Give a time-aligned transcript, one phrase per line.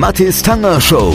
[0.00, 1.14] Mathis Tanger Show.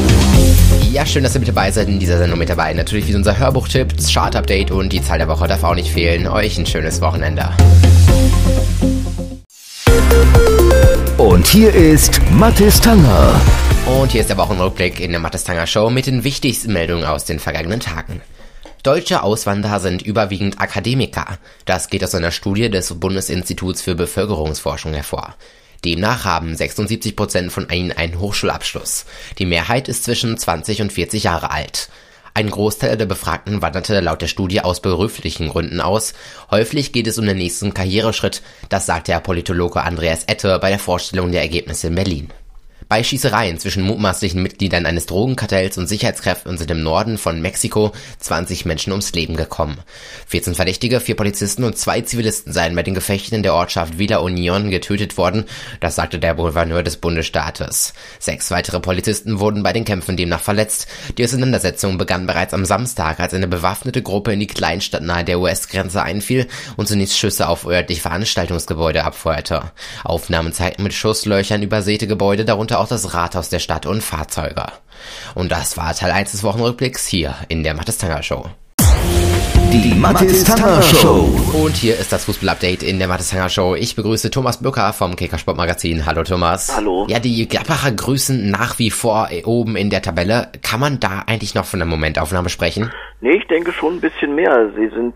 [0.92, 2.72] Ja, schön, dass ihr mit dabei seid in dieser Sendung mit dabei.
[2.72, 6.28] Natürlich wie unser Hörbuchtipp, das Chart-Update und die Zahl der Woche darf auch nicht fehlen.
[6.28, 7.50] Euch ein schönes Wochenende.
[11.18, 13.42] Und hier ist Mathis Tanger.
[13.88, 17.26] Und hier ist der Wochenrückblick in der Mathis Tanger Show mit den wichtigsten Meldungen aus
[17.26, 18.22] den vergangenen Tagen.
[18.84, 21.40] Deutsche Auswanderer sind überwiegend Akademiker.
[21.66, 25.34] Das geht aus einer Studie des Bundesinstituts für Bevölkerungsforschung hervor.
[25.86, 29.06] Demnach haben 76 Prozent von ihnen einen Hochschulabschluss.
[29.38, 31.90] Die Mehrheit ist zwischen 20 und 40 Jahre alt.
[32.34, 36.14] Ein Großteil der Befragten wanderte laut der Studie aus beruflichen Gründen aus.
[36.52, 40.80] Häufig geht es um den nächsten Karriereschritt, das sagte der Politologe Andreas Ette bei der
[40.80, 42.30] Vorstellung der Ergebnisse in Berlin.
[42.88, 48.66] Bei Schießereien zwischen mutmaßlichen Mitgliedern eines Drogenkartells und Sicherheitskräften sind im Norden von Mexiko 20
[48.66, 49.80] Menschen ums Leben gekommen.
[50.28, 54.18] 14 Verdächtige, vier Polizisten und zwei Zivilisten seien bei den Gefechten in der Ortschaft Villa
[54.18, 55.46] Union getötet worden,
[55.80, 57.96] das sagte der Gouverneur des Bundesstaates.
[58.20, 60.88] Sechs weitere Polizisten wurden bei den Kämpfen demnach verletzt.
[61.18, 65.40] Die Auseinandersetzung begann bereits am Samstag, als eine bewaffnete Gruppe in die Kleinstadt nahe der
[65.40, 69.72] US-Grenze einfiel und zunächst Schüsse auf örtliche Veranstaltungsgebäude abfeuerte.
[70.04, 74.66] Aufnahmen zeigten mit Schusslöchern übersäte Gebäude, darunter auch das Rathaus der Stadt und Fahrzeuge.
[75.34, 78.46] Und das war Teil 1 des Wochenrückblicks hier in der Mattes Tanger Show.
[79.72, 81.28] Die Mathis Tanger Show.
[81.54, 83.76] Und hier ist das Fußball-Update in der Mattes Tanger Show.
[83.76, 86.06] Ich begrüße Thomas Böcker vom Kicker Magazin.
[86.06, 86.74] Hallo Thomas.
[86.76, 87.06] Hallo.
[87.10, 90.48] Ja, die Gladbacher grüßen nach wie vor oben in der Tabelle.
[90.64, 92.90] Kann man da eigentlich noch von einer Momentaufnahme sprechen?
[93.20, 94.72] Nee, ich denke schon ein bisschen mehr.
[94.78, 95.16] Sie sind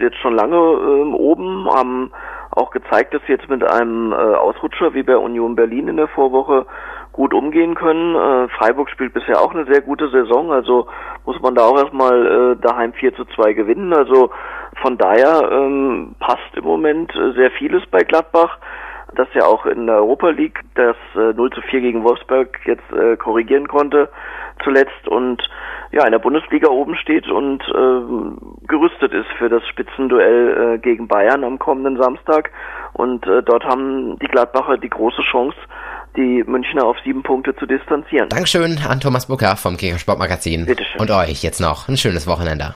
[0.00, 2.10] jetzt schon lange ähm, oben, haben
[2.52, 6.08] auch gezeigt, dass sie jetzt mit einem äh, Ausrutscher wie bei Union Berlin in der
[6.08, 6.66] Vorwoche
[7.12, 8.14] gut umgehen können.
[8.14, 10.86] Äh, Freiburg spielt bisher auch eine sehr gute Saison, also
[11.24, 13.92] muss man da auch erstmal äh, daheim 4 zu 2 gewinnen.
[13.92, 14.30] Also
[14.80, 18.58] von daher ähm, passt im Moment äh, sehr vieles bei Gladbach
[19.14, 22.90] das ja auch in der Europa League das äh, 0 zu 4 gegen Wolfsburg jetzt
[22.92, 24.08] äh, korrigieren konnte
[24.64, 25.42] zuletzt und
[25.92, 31.06] ja in der Bundesliga oben steht und äh, gerüstet ist für das Spitzenduell äh, gegen
[31.06, 32.50] Bayern am kommenden Samstag
[32.94, 35.56] und äh, dort haben die Gladbacher die große Chance
[36.16, 38.28] die Münchner auf sieben Punkte zu distanzieren.
[38.28, 40.66] Dankeschön an Thomas Bucker vom Kicker Sportmagazin.
[40.66, 41.00] Bitteschön.
[41.00, 42.74] Und euch jetzt noch ein schönes Wochenende.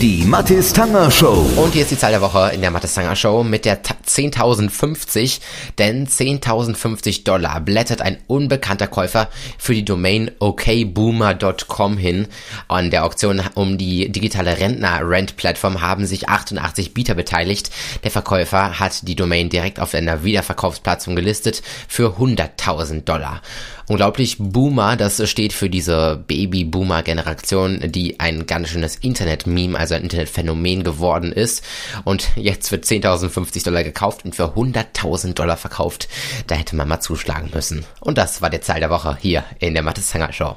[0.00, 1.46] Die Mathis Tanger Show.
[1.56, 5.40] Und hier ist die Zahl der Woche in der Mathis Tanger Show mit der 10.050,
[5.78, 12.28] denn 10.050 Dollar blättert ein unbekannter Käufer für die Domain okboomer.com hin.
[12.68, 17.70] An der Auktion um die digitale Rentner-Rent-Plattform haben sich 88 Bieter beteiligt.
[18.04, 23.40] Der Verkäufer hat die Domain direkt auf einer Wiederverkaufsplattform gelistet für 100.000 Dollar.
[23.88, 30.82] Unglaublich Boomer, das steht für diese Baby-Boomer-Generation, die ein ganz schönes Internet-Meme, also ein Internetphänomen
[30.82, 31.62] geworden ist.
[32.02, 36.08] Und jetzt wird 10.050 Dollar gekauft und für 100.000 Dollar verkauft.
[36.48, 37.84] Da hätte man mal zuschlagen müssen.
[38.00, 40.56] Und das war der Zahl der Woche hier in der Mathis Tanger Show.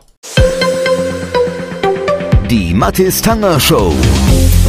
[2.50, 3.94] Die Mathis Tanger Show.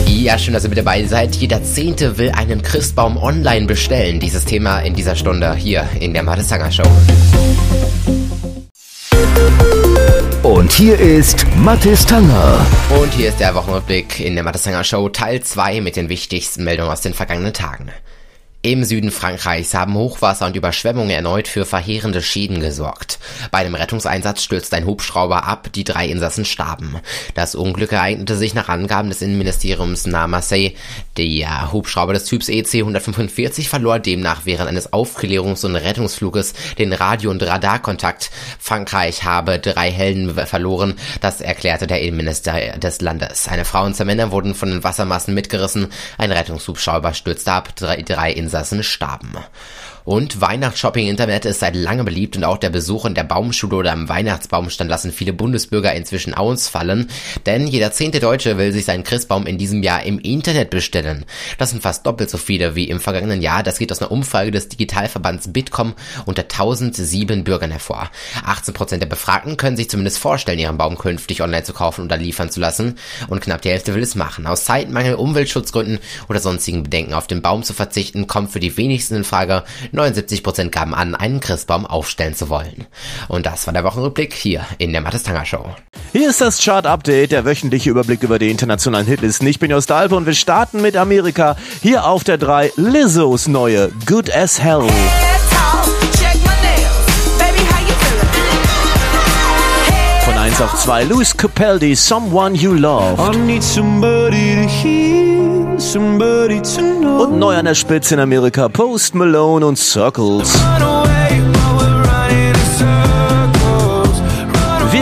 [0.07, 1.35] Ja, schön, dass ihr mit dabei seid.
[1.37, 4.21] Jeder Zehnte will einen Christbaum online bestellen.
[4.21, 6.83] Dieses Thema in dieser Stunde hier in der Mathis Tanger Show.
[10.43, 12.67] Und hier ist Mathis Tanger.
[12.99, 16.65] Und hier ist der Wochenrückblick in der Mathis Tanger Show Teil 2 mit den wichtigsten
[16.65, 17.91] Meldungen aus den vergangenen Tagen.
[18.63, 23.19] Im Süden Frankreichs haben Hochwasser und Überschwemmungen erneut für verheerende Schäden gesorgt.
[23.51, 26.97] Bei einem Rettungseinsatz stürzte ein Hubschrauber ab, die drei Insassen starben.
[27.33, 30.73] Das Unglück ereignete sich nach Angaben des Innenministeriums nahe Marseille.
[31.17, 37.31] Der Hubschrauber des Typs EC 145 verlor demnach während eines Aufklärungs- und Rettungsfluges den Radio-
[37.31, 38.31] und Radarkontakt.
[38.59, 43.49] Frankreich habe drei Helden verloren, das erklärte der Innenminister des Landes.
[43.49, 45.89] Eine Frau und zwei Männer wurden von den Wassermassen mitgerissen,
[46.19, 48.50] ein Rettungshubschrauber stürzte ab, drei, drei Insassen
[48.83, 49.33] starben.
[50.05, 54.09] Und Weihnachtsshopping-Internet ist seit langem beliebt und auch der Besuch in der Baumschule oder am
[54.09, 57.09] Weihnachtsbaumstand lassen viele Bundesbürger inzwischen ausfallen,
[57.47, 61.25] denn jeder zehnte Deutsche will sich seinen Christbaum in diesem Jahr im Internet bestellen.
[61.59, 63.63] Das sind fast doppelt so viele wie im vergangenen Jahr.
[63.63, 65.95] Das geht aus einer Umfrage des Digitalverbands Bitkom
[66.27, 68.11] unter 1007 Bürgern hervor.
[68.47, 72.51] 18% der Befragten können sich zumindest vorstellen, ihren Baum künftig online zu kaufen oder liefern
[72.51, 72.97] zu lassen
[73.29, 74.47] und knapp die Hälfte will es machen.
[74.47, 75.99] Aus Zeitmangel, Umweltschutzgründen
[76.29, 79.65] oder sonstigen Bedenken auf den Baum zu verzichten, kommt für die wenigsten in Frage.
[79.93, 82.87] 79% gaben an, einen Christbaum aufstellen zu wollen.
[83.29, 85.65] Und das war der Wochenrückblick hier in der Mattes Tanger Show.
[86.13, 89.47] Hier ist das Chart Update, der wöchentliche Überblick über die internationalen Hitlisten.
[89.47, 91.57] Ich bin Jost Alpe und wir starten mit Amerika.
[91.83, 94.85] Hier auf der 3 Lizzos neue Good as Hell.
[100.25, 103.19] Von 1 auf 2 Louis Capaldi, Someone You Loved.
[105.97, 110.53] Und neu an der Spitze in Amerika Post Malone und Circles.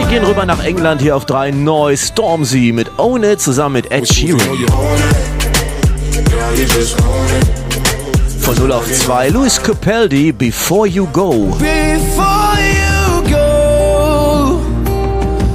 [0.09, 1.51] gehen rüber nach England hier auf drei.
[1.51, 4.41] Neu Stormzy mit Own It zusammen mit Ed Sheeran.
[8.41, 11.57] Von 0 auf 2 Louis Capaldi Before You Go.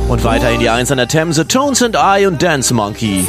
[0.07, 3.25] Und weiter in die 1 an der Themse Tones and I und Dance Monkey.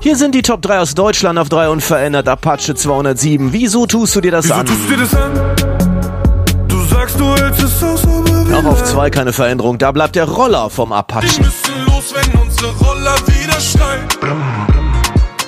[0.00, 3.52] Hier sind die Top 3 aus Deutschland auf 3 unverändert Apache 207.
[3.52, 4.66] Wieso tust du dir das Wieso an?
[4.66, 6.68] tust du dir das an?
[6.68, 9.76] Du sagst, du hältst es aus, aber Auch auf 2 keine Veränderung.
[9.78, 11.28] Da bleibt der Roller vom wir Apachen.
[11.38, 14.06] müssen los, wenn unsere Roller wieder schreien.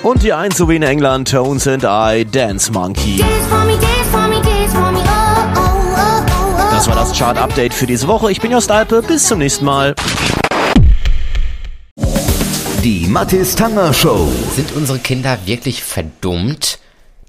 [0.03, 3.23] Und die 1 sowie in England Tones and I Dance Monkey.
[6.71, 8.31] Das war das Chart-Update für diese Woche.
[8.31, 9.01] Ich bin Jost Alpe.
[9.01, 9.95] Bis zum nächsten Mal.
[12.83, 14.27] Die Mathis Tanger Show.
[14.55, 16.79] Sind unsere Kinder wirklich verdummt?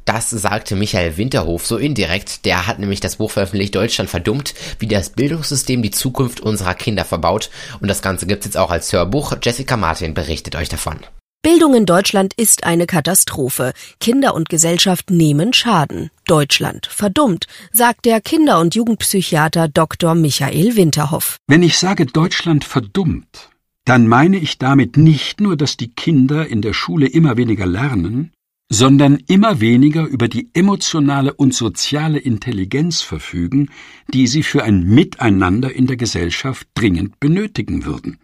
[0.07, 2.47] Das sagte Michael Winterhof so indirekt.
[2.47, 7.05] Der hat nämlich das Buch veröffentlicht, Deutschland verdummt, wie das Bildungssystem die Zukunft unserer Kinder
[7.05, 7.51] verbaut.
[7.83, 9.35] Und das Ganze gibt's jetzt auch als Hörbuch.
[9.43, 11.01] Jessica Martin berichtet euch davon.
[11.43, 13.75] Bildung in Deutschland ist eine Katastrophe.
[14.01, 16.11] Kinder und Gesellschaft nehmen Schaden.
[16.27, 20.15] Deutschland verdummt, sagt der Kinder- und Jugendpsychiater Dr.
[20.15, 21.37] Michael Winterhoff.
[21.47, 23.51] Wenn ich sage Deutschland verdummt,
[23.85, 28.33] dann meine ich damit nicht nur, dass die Kinder in der Schule immer weniger lernen,
[28.69, 33.69] sondern immer weniger über die emotionale und soziale Intelligenz verfügen,
[34.09, 38.19] die sie für ein Miteinander in der Gesellschaft dringend benötigen würden.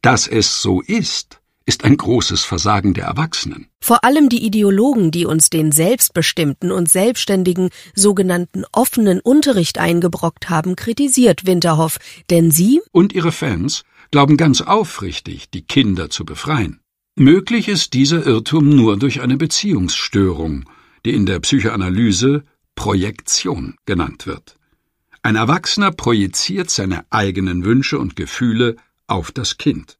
[0.00, 3.66] Dass es so ist, ist ein großes Versagen der Erwachsenen.
[3.80, 10.76] Vor allem die Ideologen, die uns den selbstbestimmten und selbstständigen sogenannten offenen Unterricht eingebrockt haben,
[10.76, 11.98] kritisiert Winterhoff,
[12.30, 16.80] denn sie Und ihre Fans glauben ganz aufrichtig, die Kinder zu befreien.
[17.16, 20.68] Möglich ist dieser Irrtum nur durch eine Beziehungsstörung,
[21.04, 24.56] die in der Psychoanalyse Projektion genannt wird.
[25.22, 28.76] Ein Erwachsener projiziert seine eigenen Wünsche und Gefühle
[29.06, 29.98] auf das Kind.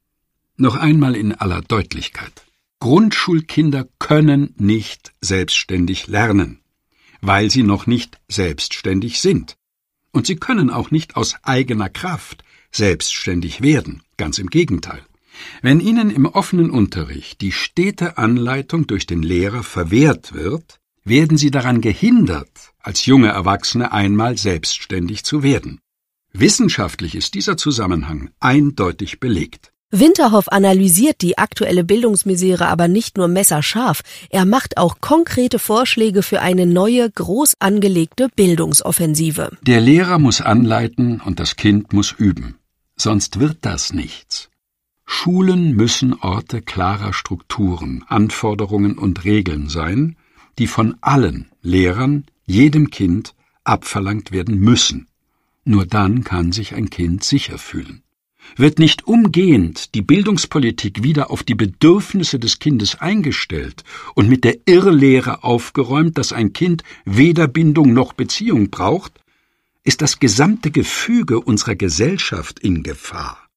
[0.56, 2.44] Noch einmal in aller Deutlichkeit.
[2.80, 6.60] Grundschulkinder können nicht selbstständig lernen,
[7.20, 9.56] weil sie noch nicht selbstständig sind.
[10.12, 15.02] Und sie können auch nicht aus eigener Kraft selbstständig werden, ganz im Gegenteil.
[15.62, 21.50] Wenn ihnen im offenen Unterricht die stete Anleitung durch den Lehrer verwehrt wird, werden sie
[21.50, 25.80] daran gehindert, als junge Erwachsene einmal selbstständig zu werden.
[26.32, 29.72] Wissenschaftlich ist dieser Zusammenhang eindeutig belegt.
[29.92, 36.40] Winterhoff analysiert die aktuelle Bildungsmisere aber nicht nur messerscharf, er macht auch konkrete Vorschläge für
[36.40, 39.50] eine neue, groß angelegte Bildungsoffensive.
[39.62, 42.59] Der Lehrer muss anleiten und das Kind muss üben.
[43.00, 44.50] Sonst wird das nichts.
[45.06, 50.16] Schulen müssen Orte klarer Strukturen, Anforderungen und Regeln sein,
[50.58, 55.06] die von allen Lehrern, jedem Kind abverlangt werden müssen.
[55.64, 58.02] Nur dann kann sich ein Kind sicher fühlen.
[58.56, 63.82] Wird nicht umgehend die Bildungspolitik wieder auf die Bedürfnisse des Kindes eingestellt
[64.14, 69.20] und mit der Irrlehre aufgeräumt, dass ein Kind weder Bindung noch Beziehung braucht,
[69.84, 73.49] ist das gesamte Gefüge unserer Gesellschaft in Gefahr.